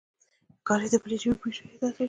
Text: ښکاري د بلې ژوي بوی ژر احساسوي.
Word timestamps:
ښکاري 0.59 0.87
د 0.91 0.95
بلې 1.03 1.17
ژوي 1.21 1.33
بوی 1.39 1.51
ژر 1.55 1.65
احساسوي. 1.69 1.99